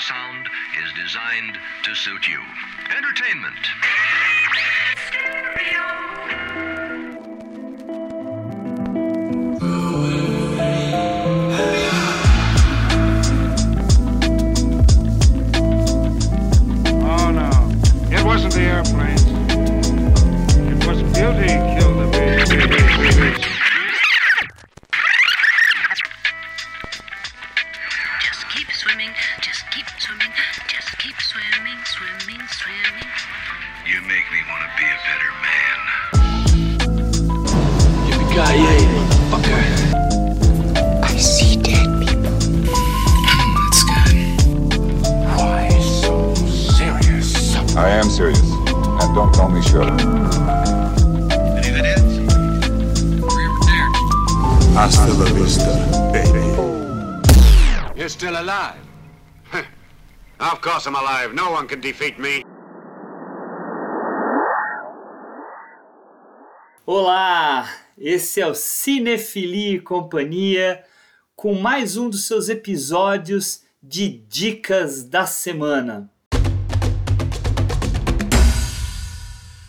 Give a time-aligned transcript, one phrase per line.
[0.00, 0.48] sound
[0.82, 2.40] is designed to suit you.
[2.96, 3.56] Entertainment.
[5.72, 6.79] Oh
[30.10, 30.34] swimming,
[30.66, 33.10] just keep swimming, swimming, swimming.
[33.86, 35.78] You make me want to be a better man.
[38.08, 38.82] Yippee-ki-yay,
[39.30, 39.62] motherfucker.
[41.04, 42.34] I see dead people.
[42.66, 44.16] Mm, that's good.
[45.38, 47.30] Why so serious?
[47.76, 48.40] I am serious.
[48.42, 49.90] And don't call me Shirley.
[49.90, 52.04] And if it is,
[53.22, 53.90] we're there.
[54.74, 55.72] Hasta la vista,
[56.12, 56.42] baby.
[57.96, 58.89] You're still alive.
[60.40, 61.34] Of course I'm alive.
[61.34, 62.44] No one can defeat me.
[66.86, 70.82] Olá, esse é o Cinefilia e Companhia
[71.36, 76.10] com mais um dos seus episódios de Dicas da Semana.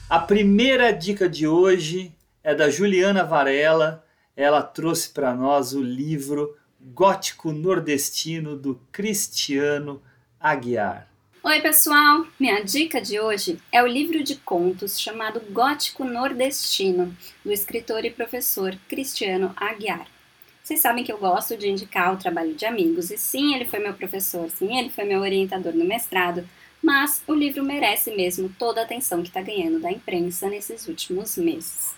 [0.10, 4.06] A primeira dica de hoje é da Juliana Varela.
[4.36, 10.02] Ela trouxe para nós o livro Gótico Nordestino do Cristiano
[10.42, 11.08] Aguiar.
[11.44, 12.26] Oi, pessoal!
[12.40, 18.10] Minha dica de hoje é o livro de contos chamado Gótico Nordestino, do escritor e
[18.10, 20.08] professor Cristiano Aguiar.
[20.64, 23.78] Vocês sabem que eu gosto de indicar o trabalho de amigos, e sim, ele foi
[23.78, 26.44] meu professor, sim, ele foi meu orientador no mestrado,
[26.82, 31.38] mas o livro merece mesmo toda a atenção que está ganhando da imprensa nesses últimos
[31.38, 31.94] meses.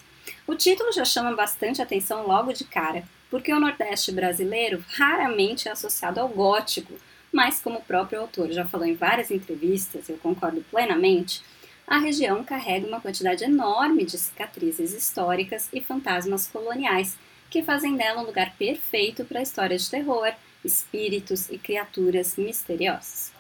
[0.46, 5.72] O título já chama bastante atenção logo de cara, porque o Nordeste brasileiro raramente é
[5.72, 6.94] associado ao gótico,
[7.34, 11.42] mas como o próprio autor já falou em várias entrevistas, eu concordo plenamente,
[11.88, 17.18] a região carrega uma quantidade enorme de cicatrizes históricas e fantasmas coloniais
[17.50, 20.32] que fazem dela um lugar perfeito para histórias de terror,
[20.64, 23.34] espíritos e criaturas misteriosas.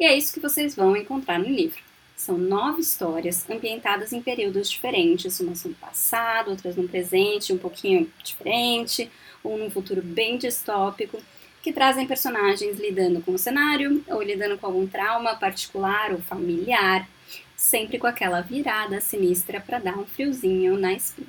[0.00, 1.80] E é isso que vocês vão encontrar no livro.
[2.16, 8.10] São nove histórias ambientadas em períodos diferentes, umas no passado, outras no presente, um pouquinho
[8.22, 9.10] diferente,
[9.44, 11.22] ou num futuro bem distópico,
[11.66, 17.08] que trazem personagens lidando com o cenário ou lidando com algum trauma particular ou familiar,
[17.56, 21.26] sempre com aquela virada sinistra para dar um friozinho na espinha.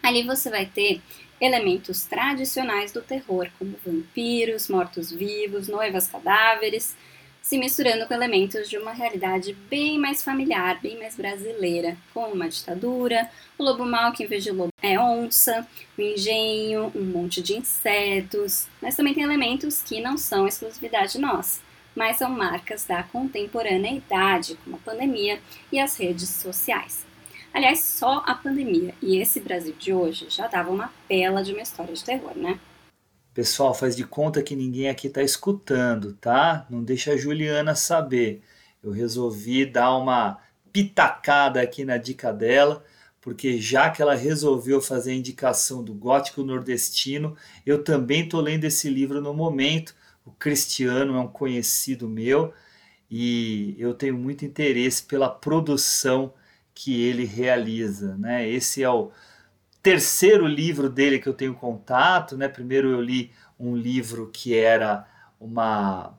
[0.00, 1.00] Ali você vai ter
[1.40, 6.94] elementos tradicionais do terror, como vampiros, mortos-vivos, noivas cadáveres,
[7.50, 12.48] se misturando com elementos de uma realidade bem mais familiar, bem mais brasileira, como uma
[12.48, 13.28] ditadura,
[13.58, 15.66] o lobo mau que em vez de lobo é onça,
[15.98, 21.60] o engenho, um monte de insetos, mas também tem elementos que não são exclusividade nossa,
[21.92, 25.40] mas são marcas da contemporaneidade, como a pandemia
[25.72, 27.04] e as redes sociais.
[27.52, 31.62] Aliás, só a pandemia e esse Brasil de hoje já dava uma pela de uma
[31.62, 32.60] história de terror, né?
[33.32, 36.66] Pessoal, faz de conta que ninguém aqui está escutando, tá?
[36.68, 38.42] Não deixa a Juliana saber.
[38.82, 40.38] Eu resolvi dar uma
[40.72, 42.84] pitacada aqui na dica dela,
[43.20, 48.64] porque já que ela resolveu fazer a indicação do gótico nordestino, eu também estou lendo
[48.64, 49.94] esse livro no momento.
[50.24, 52.52] O Cristiano é um conhecido meu
[53.08, 56.34] e eu tenho muito interesse pela produção
[56.74, 58.48] que ele realiza, né?
[58.48, 59.12] Esse é o
[59.82, 62.48] terceiro livro dele que eu tenho contato, né?
[62.48, 65.06] Primeiro eu li um livro que era
[65.38, 66.16] uma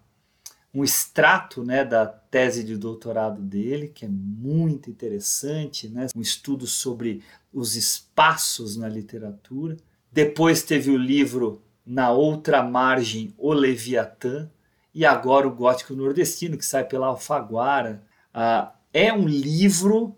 [0.74, 6.08] um extrato, né, da tese de doutorado dele, que é muito interessante, né?
[6.16, 7.22] Um estudo sobre
[7.52, 9.76] os espaços na literatura.
[10.10, 14.50] Depois teve o livro Na Outra Margem, O Leviatã,
[14.94, 18.04] e agora o Gótico Nordestino, que sai pela Alfaguara.
[18.34, 20.16] Ah, é um livro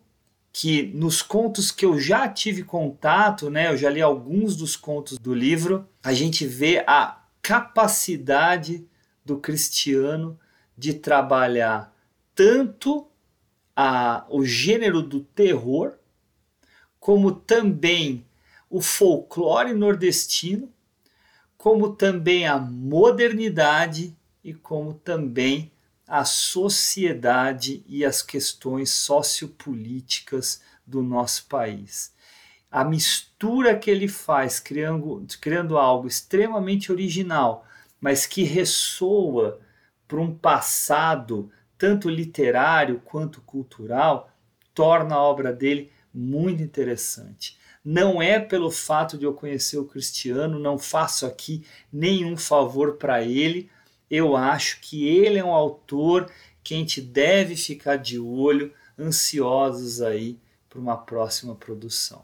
[0.56, 5.18] que nos contos que eu já tive contato, né, eu já li alguns dos contos
[5.18, 8.88] do livro, a gente vê a capacidade
[9.26, 10.40] do cristiano
[10.78, 11.92] de trabalhar
[12.36, 13.08] tanto
[13.76, 15.94] a, o gênero do terror,
[17.00, 18.24] como também
[18.70, 20.72] o folclore nordestino,
[21.58, 25.73] como também a modernidade e como também
[26.08, 32.14] a sociedade e as questões sociopolíticas do nosso país.
[32.70, 37.66] A mistura que ele faz, criando, criando algo extremamente original,
[38.02, 39.60] mas que ressoa
[40.08, 44.32] para um passado tanto literário quanto cultural,
[44.74, 47.58] torna a obra dele muito interessante.
[47.84, 53.22] Não é pelo fato de eu conhecer o Cristiano, não faço aqui nenhum favor para
[53.22, 53.70] ele,
[54.10, 56.30] eu acho que ele é um autor
[56.64, 60.38] que a gente deve ficar de olho, ansiosos aí
[60.70, 62.24] para uma próxima produção.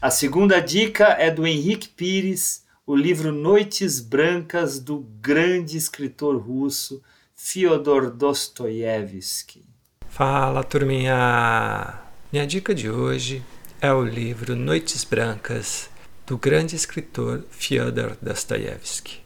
[0.00, 7.02] A segunda dica é do Henrique Pires, o livro Noites Brancas do grande escritor russo
[7.34, 9.64] Fyodor Dostoiévski.
[10.08, 12.00] Fala, turminha!
[12.32, 13.42] Minha dica de hoje
[13.80, 15.90] é o livro Noites Brancas
[16.28, 19.22] do grande escritor Fyodor Dostoiévski.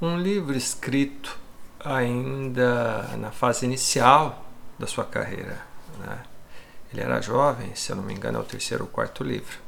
[0.00, 1.38] Um livro escrito
[1.78, 4.42] ainda na fase inicial
[4.78, 5.60] da sua carreira.
[5.98, 6.18] Né?
[6.90, 9.58] Ele era jovem, se eu não me engano, é o terceiro ou quarto livro.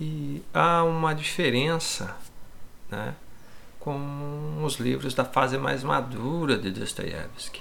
[0.00, 2.16] E há uma diferença
[2.90, 3.14] né,
[3.78, 7.60] com os livros da fase mais madura de Dostoiévski.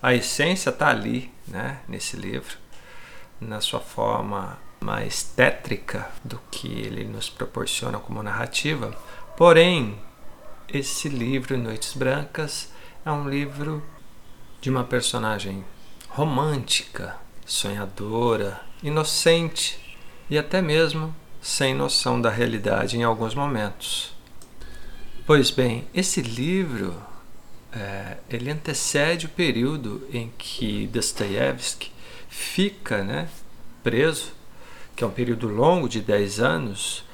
[0.00, 2.56] A essência está ali, né, nesse livro,
[3.38, 8.96] na sua forma mais tétrica do que ele nos proporciona como narrativa.
[9.36, 9.98] Porém,
[10.68, 12.70] esse livro, Noites Brancas,
[13.04, 13.82] é um livro
[14.60, 15.64] de uma personagem
[16.08, 19.96] romântica, sonhadora, inocente
[20.28, 24.14] e até mesmo sem noção da realidade em alguns momentos.
[25.26, 26.94] Pois bem, esse livro
[27.72, 31.90] é, ele antecede o período em que Dostoiévski
[32.28, 33.28] fica né,
[33.82, 34.32] preso,
[34.94, 37.04] que é um período longo de 10 anos,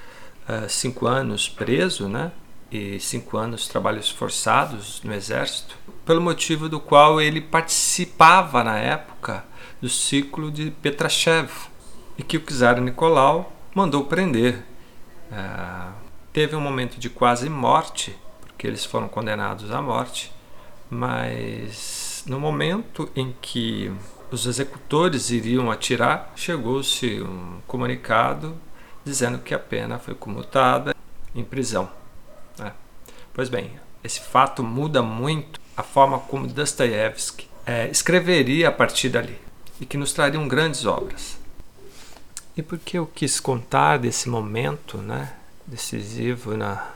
[0.69, 2.33] 5 uh, anos preso, né,
[2.71, 9.45] e 5 anos trabalhos forçados no exército, pelo motivo do qual ele participava na época
[9.81, 11.51] do ciclo de Petrachev,
[12.17, 14.65] e que o czar Nicolau mandou prender.
[15.31, 15.89] É,
[16.33, 20.33] teve um momento de quase morte, porque eles foram condenados à morte,
[20.91, 23.93] mas no momento em que
[24.31, 28.57] os executores iriam atirar, chegou-se um comunicado
[29.05, 30.95] dizendo que a pena foi comutada
[31.35, 31.91] em prisão.
[32.59, 32.73] Né?
[33.33, 39.39] Pois bem, esse fato muda muito a forma como Dostoiévski é, escreveria a partir dali
[39.81, 41.39] e que nos trariam grandes obras.
[42.57, 45.33] E por que eu quis contar desse momento né,
[45.67, 46.91] decisivo na,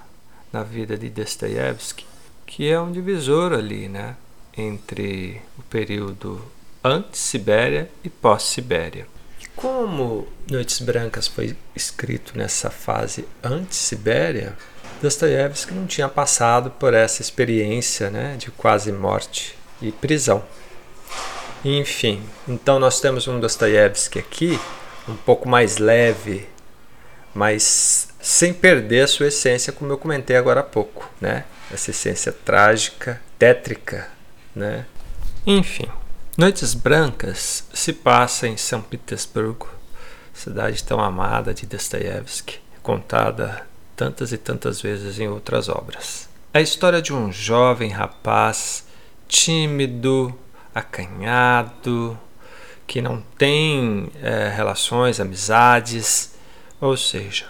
[0.53, 2.05] na vida de Dostoiévski,
[2.45, 4.17] que é um divisor ali né,
[4.57, 6.43] entre o período
[6.83, 9.07] antes-Sibéria e pós-Sibéria.
[9.41, 14.57] E como Noites Brancas foi escrito nessa fase antes-Sibéria,
[15.01, 20.45] Dostoiévski não tinha passado por essa experiência né, de quase morte e prisão.
[21.65, 24.59] Enfim, então nós temos um Dostoiévski aqui
[25.09, 26.49] um pouco mais leve,
[27.35, 31.45] mas sem perder a sua essência, como eu comentei agora há pouco, né?
[31.73, 34.09] Essa essência trágica, tétrica,
[34.55, 34.87] né?
[35.47, 35.89] Enfim,
[36.35, 39.69] Noites Brancas se passa em São Petersburgo,
[40.33, 46.31] cidade tão amada de Dostoiévski, contada tantas e tantas vezes em outras obras.
[46.55, 48.87] É a história de um jovem rapaz
[49.29, 50.35] tímido,
[50.75, 52.19] acanhado,
[52.87, 56.35] que não tem é, relações, amizades,
[56.81, 57.45] ou seja,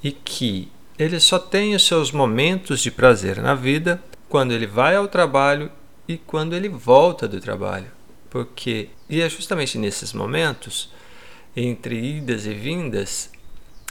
[0.00, 4.94] e que ele só tem os seus momentos de prazer na vida quando ele vai
[4.94, 5.72] ao trabalho
[6.06, 7.95] e quando ele volta do trabalho.
[8.36, 10.92] Porque e é justamente nesses momentos,
[11.56, 13.30] entre idas e vindas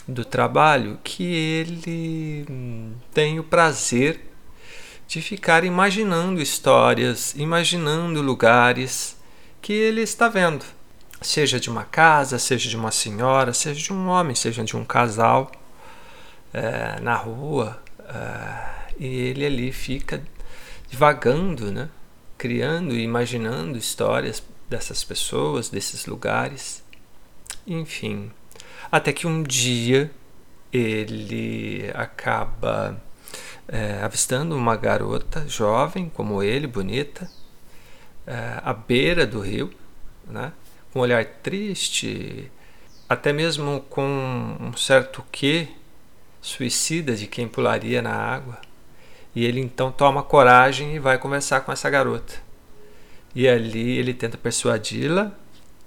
[0.08, 4.20] do trabalho, que ele hum, tem o prazer
[5.08, 9.18] de ficar imaginando histórias, imaginando lugares,
[9.64, 10.64] que ele está vendo,
[11.24, 14.86] seja de uma casa, seja de uma senhora, seja de um homem, seja de um
[14.86, 15.52] casal
[16.54, 20.22] é, na rua, é, e ele ali fica
[20.88, 21.90] divagando, né?
[22.38, 26.84] Criando e imaginando histórias dessas pessoas, desses lugares,
[27.66, 28.32] enfim,
[28.92, 30.12] até que um dia
[30.72, 33.02] ele acaba
[33.68, 37.30] é, avistando uma garota jovem como ele, bonita,
[38.28, 39.72] é, à beira do rio,
[40.28, 40.52] né?
[40.92, 42.52] com um olhar triste,
[43.08, 45.68] até mesmo com um certo quê
[46.42, 48.60] suicida de quem pularia na água.
[49.36, 52.36] E ele então toma coragem e vai conversar com essa garota.
[53.36, 55.32] E ali ele tenta persuadi-la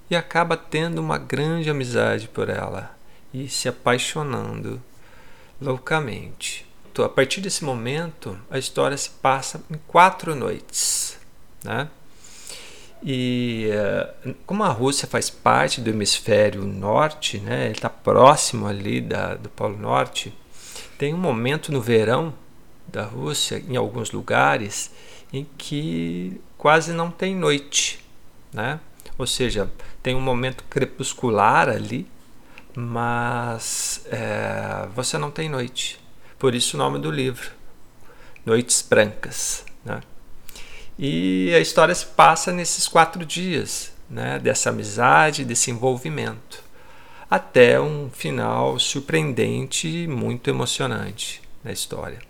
[0.09, 2.95] e acaba tendo uma grande amizade por ela
[3.33, 4.81] e se apaixonando
[5.59, 6.65] loucamente.
[6.91, 11.17] Então, a partir desse momento, a história se passa em quatro noites.
[11.63, 11.87] Né?
[13.01, 13.69] E
[14.25, 19.35] uh, como a Rússia faz parte do hemisfério norte, né, ele está próximo ali da,
[19.35, 20.33] do Polo Norte,
[20.97, 22.33] tem um momento no verão
[22.91, 24.91] da Rússia, em alguns lugares,
[25.31, 28.03] em que quase não tem noite.
[28.51, 28.79] Né?
[29.17, 32.07] Ou seja, tem um momento crepuscular ali,
[32.75, 35.99] mas é, você não tem noite.
[36.37, 37.51] por isso o nome do livro,
[38.45, 39.65] Noites Brancas.
[39.83, 40.01] Né?
[40.97, 44.39] E a história se passa nesses quatro dias, né?
[44.39, 46.63] dessa amizade, desse envolvimento,
[47.29, 52.28] até um final surpreendente e muito emocionante na história.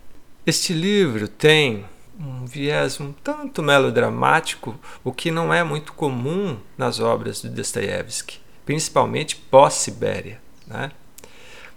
[0.49, 1.85] Este livro tem
[2.19, 8.39] um viés um tanto melodramático, o que não é muito comum nas obras de Dostoiévski,
[8.65, 10.41] principalmente pós-Sibéria.
[10.65, 10.91] Né?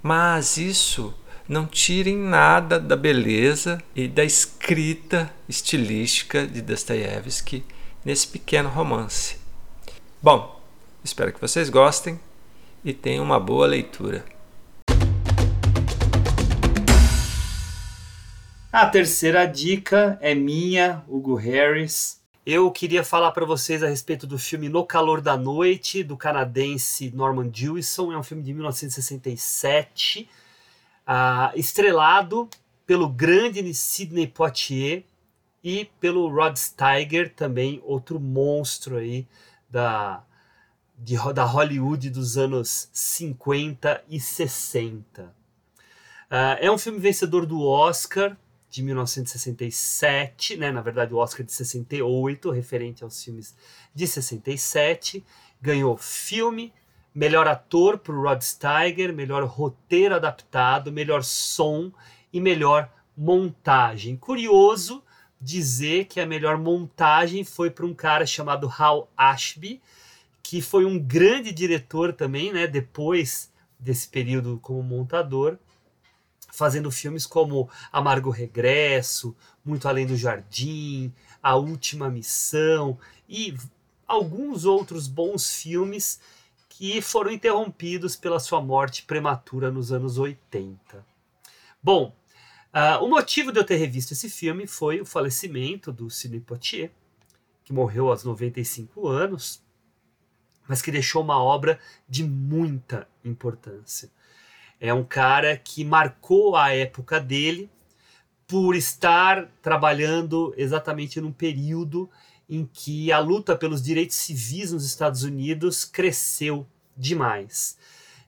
[0.02, 1.12] Mas isso
[1.46, 7.62] não tira em nada da beleza e da escrita estilística de Dostoiévski
[8.02, 9.36] nesse pequeno romance.
[10.22, 10.62] Bom,
[11.04, 12.18] espero que vocês gostem
[12.82, 14.24] e tenham uma boa leitura.
[18.72, 22.22] A terceira dica é minha, Hugo Harris.
[22.44, 27.14] Eu queria falar para vocês a respeito do filme No Calor da Noite, do canadense
[27.14, 28.10] Norman Jewison.
[28.10, 30.26] É um filme de 1967,
[31.06, 32.48] uh, estrelado
[32.86, 35.04] pelo grande Sidney Poitier
[35.62, 39.28] e pelo Rod Steiger, também outro monstro aí
[39.68, 40.24] da,
[40.96, 45.24] de, da Hollywood dos anos 50 e 60.
[45.24, 45.28] Uh,
[46.30, 48.34] ah, é um filme vencedor do Oscar
[48.72, 50.72] de 1967, né?
[50.72, 53.54] na verdade o Oscar de 68, referente aos filmes
[53.94, 55.22] de 67.
[55.60, 56.72] Ganhou filme,
[57.14, 61.92] melhor ator para o Rod Steiger, melhor roteiro adaptado, melhor som
[62.32, 64.16] e melhor montagem.
[64.16, 65.04] Curioso
[65.38, 69.82] dizer que a melhor montagem foi para um cara chamado Hal Ashby,
[70.42, 72.66] que foi um grande diretor também, né?
[72.66, 75.58] depois desse período como montador
[76.52, 81.10] fazendo filmes como Amargo Regresso, Muito Além do Jardim,
[81.42, 83.56] A Última Missão e
[84.06, 86.20] alguns outros bons filmes
[86.68, 91.04] que foram interrompidos pela sua morte prematura nos anos 80.
[91.82, 92.14] Bom,
[92.74, 96.90] uh, o motivo de eu ter revisto esse filme foi o falecimento do Sidney Poitier,
[97.64, 99.62] que morreu aos 95 anos,
[100.68, 104.10] mas que deixou uma obra de muita importância.
[104.84, 107.70] É um cara que marcou a época dele
[108.48, 112.10] por estar trabalhando exatamente num período
[112.50, 117.78] em que a luta pelos direitos civis nos Estados Unidos cresceu demais.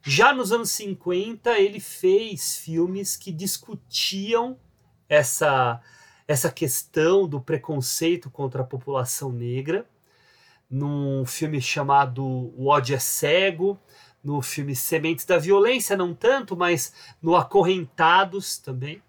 [0.00, 4.56] Já nos anos 50, ele fez filmes que discutiam
[5.08, 5.82] essa,
[6.28, 9.84] essa questão do preconceito contra a população negra,
[10.70, 13.76] num filme chamado O ódio é cego,
[14.25, 19.02] no filme Sementes da Violência, não tanto, mas no Acorrentados também.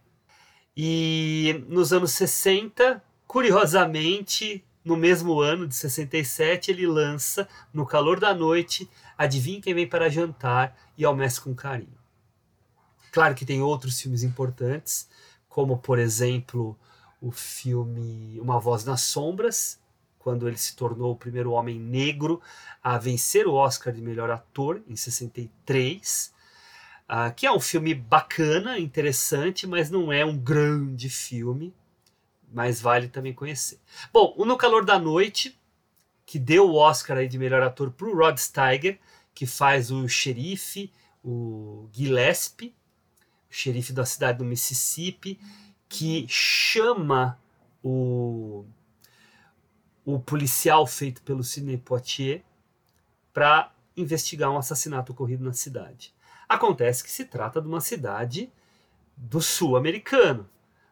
[0.76, 8.34] E nos anos 60, curiosamente, no mesmo ano de 67, ele lança No Calor da
[8.34, 11.98] Noite, Adivinha Quem Vem para Jantar e Almoce com Carinho.
[13.12, 15.08] Claro que tem outros filmes importantes,
[15.48, 16.78] como, por exemplo,
[17.22, 19.80] o filme Uma Voz nas Sombras,
[20.26, 22.42] quando ele se tornou o primeiro homem negro
[22.84, 26.34] a vencer o Oscar de melhor ator em 63.
[26.34, 26.34] Uh,
[27.08, 31.72] ah, que é um filme bacana, interessante, mas não é um grande filme,
[32.52, 33.80] mas vale também conhecer.
[34.12, 35.56] Bom, o No Calor da Noite,
[36.26, 38.98] que deu o Oscar aí de melhor ator para o Rod Steiger,
[39.32, 40.92] que faz o xerife,
[41.24, 42.74] o Gillespie,
[43.48, 45.40] o xerife da cidade do Mississippi,
[45.88, 47.38] que chama
[47.84, 48.66] o
[50.06, 52.44] o policial feito pelo Sidney Poitier
[53.34, 56.14] para investigar um assassinato ocorrido na cidade.
[56.48, 58.52] Acontece que se trata de uma cidade
[59.18, 60.48] do sul americano,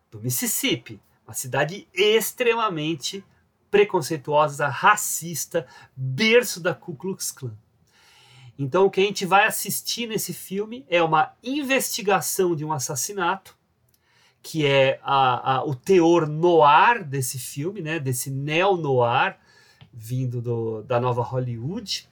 [0.10, 3.24] do Mississippi, uma cidade extremamente
[3.70, 7.56] preconceituosa, racista, berço da Ku Klux Klan.
[8.58, 13.58] Então, o que a gente vai assistir nesse filme é uma investigação de um assassinato
[14.44, 19.38] que é a, a, o teor noir desse filme, né, desse neo-noir
[19.92, 22.10] vindo do, da nova Hollywood,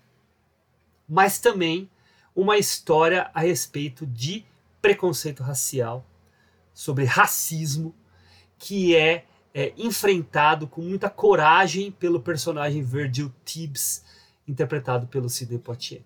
[1.10, 1.90] mas também
[2.34, 4.46] uma história a respeito de
[4.82, 6.06] preconceito racial,
[6.74, 7.94] sobre racismo,
[8.58, 14.06] que é, é enfrentado com muita coragem pelo personagem Virgil Tibbs,
[14.48, 16.02] interpretado pelo Sidney Poitier.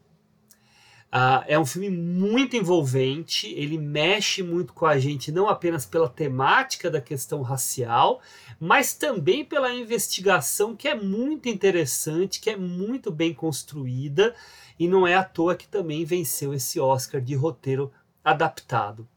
[1.16, 6.10] Uh, é um filme muito envolvente, ele mexe muito com a gente, não apenas pela
[6.10, 8.20] temática da questão racial,
[8.60, 14.36] mas também pela investigação que é muito interessante, que é muito bem construída,
[14.78, 19.08] e não é à toa que também venceu esse Oscar de roteiro adaptado.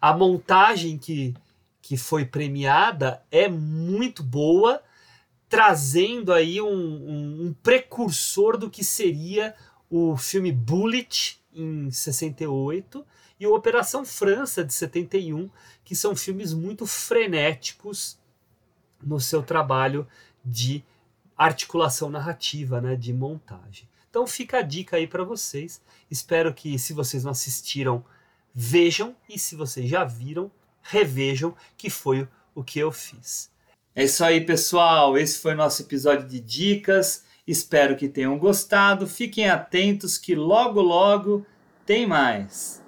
[0.00, 1.34] A montagem que,
[1.80, 4.82] que foi premiada é muito boa,
[5.48, 9.54] trazendo aí um, um, um precursor do que seria
[9.90, 13.04] o filme Bullet, em 68,
[13.40, 15.48] e o Operação França de 71,
[15.84, 18.18] que são filmes muito frenéticos
[19.02, 20.06] no seu trabalho
[20.44, 20.84] de
[21.36, 23.88] articulação narrativa, né, de montagem.
[24.10, 25.80] Então fica a dica aí para vocês.
[26.10, 28.04] Espero que se vocês não assistiram,
[28.52, 30.50] vejam e se vocês já viram,
[30.82, 33.50] revejam, que foi o que eu fiz.
[33.94, 35.16] É isso aí, pessoal.
[35.16, 37.24] Esse foi o nosso episódio de dicas.
[37.48, 39.06] Espero que tenham gostado.
[39.06, 41.46] Fiquem atentos que logo logo
[41.86, 42.84] tem mais.